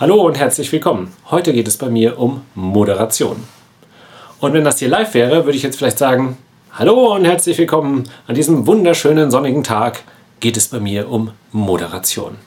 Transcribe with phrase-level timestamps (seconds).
[0.00, 1.12] Hallo und herzlich willkommen.
[1.30, 3.44] Heute geht es bei mir um Moderation.
[4.40, 6.36] Und wenn das hier live wäre, würde ich jetzt vielleicht sagen,
[6.72, 8.02] Hallo und herzlich willkommen.
[8.26, 10.02] An diesem wunderschönen sonnigen Tag
[10.40, 12.38] geht es bei mir um Moderation.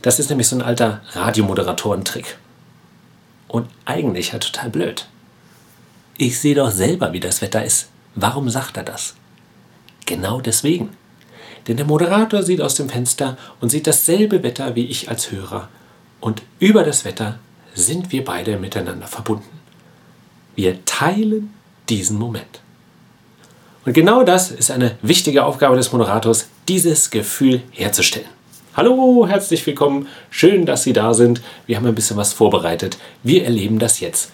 [0.00, 2.38] Das ist nämlich so ein alter Radiomoderatorentrick.
[3.48, 5.08] Und eigentlich ja total blöd.
[6.16, 7.90] Ich sehe doch selber, wie das Wetter ist.
[8.14, 9.14] Warum sagt er das?
[10.06, 10.88] Genau deswegen.
[11.68, 15.68] Denn der Moderator sieht aus dem Fenster und sieht dasselbe Wetter wie ich als Hörer
[16.22, 17.38] und über das Wetter
[17.74, 19.60] sind wir beide miteinander verbunden.
[20.54, 21.52] Wir teilen
[21.88, 22.60] diesen Moment.
[23.84, 28.28] Und genau das ist eine wichtige Aufgabe des Moderators, dieses Gefühl herzustellen.
[28.74, 30.06] Hallo, herzlich willkommen.
[30.30, 31.42] Schön, dass Sie da sind.
[31.66, 32.98] Wir haben ein bisschen was vorbereitet.
[33.24, 34.30] Wir erleben das jetzt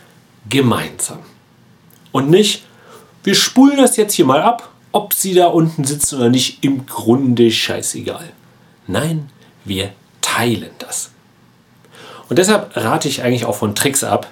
[0.50, 1.20] gemeinsam.
[2.12, 2.64] Und nicht,
[3.24, 6.84] wir spulen das jetzt hier mal ab, ob Sie da unten sitzen oder nicht, im
[6.84, 8.28] Grunde scheißegal.
[8.86, 9.30] Nein,
[9.64, 11.12] wir teilen das.
[12.28, 14.28] Und deshalb rate ich eigentlich auch von Tricks ab,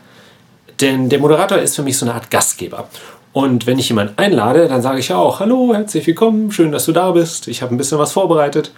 [0.80, 2.88] denn der Moderator ist für mich so eine Art Gastgeber.
[3.32, 6.86] Und wenn ich jemanden einlade, dann sage ich ja auch, hallo, herzlich willkommen, schön, dass
[6.86, 8.72] du da bist, ich habe ein bisschen was vorbereitet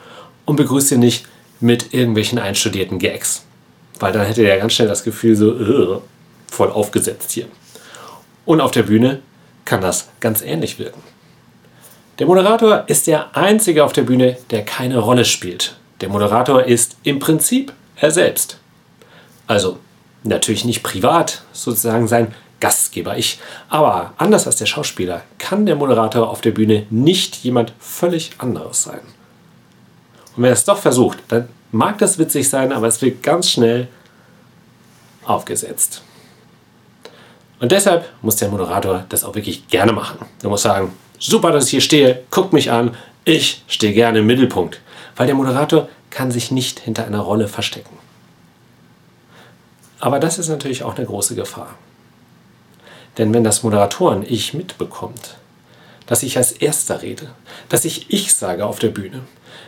[0.44, 1.26] und begrüße ihn nicht
[1.60, 3.44] mit irgendwelchen einstudierten Gags.
[3.98, 6.02] Weil dann hätte er ganz schnell das Gefühl so,
[6.50, 7.46] voll aufgesetzt hier.
[8.44, 9.20] Und auf der Bühne
[9.64, 11.02] kann das ganz ähnlich wirken.
[12.18, 15.76] Der Moderator ist der Einzige auf der Bühne, der keine Rolle spielt.
[16.00, 18.58] Der Moderator ist im Prinzip er selbst.
[19.48, 19.78] Also
[20.22, 23.40] natürlich nicht privat sozusagen sein Gastgeber ich.
[23.68, 28.82] Aber anders als der Schauspieler kann der Moderator auf der Bühne nicht jemand völlig anderes
[28.82, 29.00] sein.
[30.36, 33.50] Und wenn er es doch versucht, dann mag das witzig sein, aber es wird ganz
[33.50, 33.88] schnell
[35.24, 36.02] aufgesetzt.
[37.60, 40.18] Und deshalb muss der Moderator das auch wirklich gerne machen.
[40.42, 44.26] Er muss sagen, super, dass ich hier stehe, guckt mich an, ich stehe gerne im
[44.26, 44.80] Mittelpunkt.
[45.16, 47.98] Weil der Moderator kann sich nicht hinter einer Rolle verstecken.
[50.00, 51.74] Aber das ist natürlich auch eine große Gefahr.
[53.16, 55.36] Denn wenn das Moderatoren-Ich mitbekommt,
[56.06, 57.28] dass ich als Erster rede,
[57.68, 59.22] dass ich Ich sage auf der Bühne,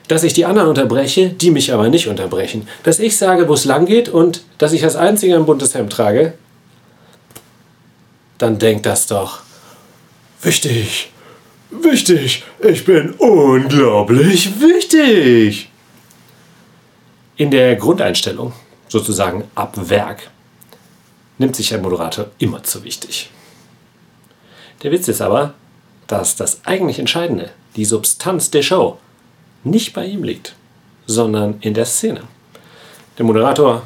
[0.08, 3.64] dass ich die anderen unterbreche, die mich aber nicht unterbrechen, dass ich sage, wo es
[3.64, 6.34] lang geht und dass ich als Einziger ein buntes Hemd trage,
[8.38, 9.42] dann denkt das doch,
[10.40, 11.10] wichtig,
[11.70, 15.70] wichtig, ich bin unglaublich wichtig.
[17.36, 18.52] In der Grundeinstellung
[18.90, 20.30] sozusagen ab Werk,
[21.38, 23.30] nimmt sich ein Moderator immer zu wichtig.
[24.82, 25.54] Der Witz ist aber,
[26.06, 28.98] dass das eigentlich Entscheidende, die Substanz der Show,
[29.64, 30.54] nicht bei ihm liegt,
[31.06, 32.22] sondern in der Szene.
[33.16, 33.82] Der Moderator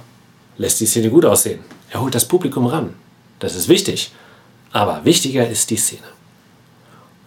[0.57, 1.61] lässt die Szene gut aussehen.
[1.91, 2.95] Er holt das Publikum ran.
[3.41, 4.13] Das ist wichtig.
[4.73, 6.03] Aber wichtiger ist die Szene.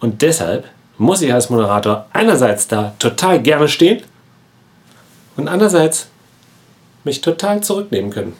[0.00, 0.68] Und deshalb
[0.98, 4.02] muss ich als Moderator einerseits da total gerne stehen
[5.36, 6.08] und andererseits
[7.04, 8.34] mich total zurücknehmen können.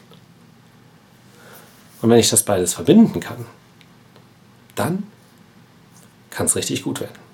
[2.01, 3.47] Und wenn ich das beides verbinden kann,
[4.75, 5.05] dann
[6.31, 7.28] kann es richtig gut werden.